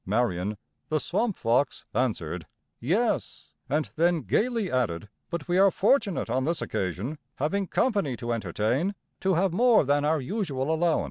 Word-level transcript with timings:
Marion, 0.03 0.57
the 0.89 0.99
"Swamp 0.99 1.37
Fox," 1.37 1.85
answered, 1.93 2.47
"Yes;" 2.79 3.51
and 3.69 3.91
then 3.97 4.21
gayly 4.21 4.71
added, 4.71 5.09
"but 5.29 5.47
we 5.47 5.59
are 5.59 5.69
fortunate 5.69 6.27
on 6.27 6.43
this 6.43 6.59
occasion, 6.59 7.19
having 7.35 7.67
company 7.67 8.17
to 8.17 8.33
entertain, 8.33 8.95
to 9.19 9.35
have 9.35 9.53
more 9.53 9.83
than 9.85 10.03
our 10.03 10.19
usual 10.19 10.73
allowance." 10.73 10.99